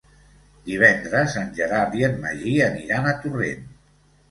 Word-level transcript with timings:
Divendres 0.69 1.35
en 1.43 1.51
Gerard 1.59 1.95
i 1.99 2.03
en 2.09 2.19
Magí 2.25 2.57
aniran 2.71 3.13
a 3.13 3.17
Torrent. 3.23 3.71